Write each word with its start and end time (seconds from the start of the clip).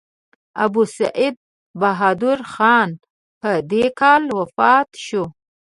ابوسعید 0.63 1.35
بهادر 1.79 2.39
خان 2.53 2.89
په 3.41 3.51
دې 3.71 3.85
کال 3.99 4.23
وفات 4.39 4.89
شو. 5.05 5.23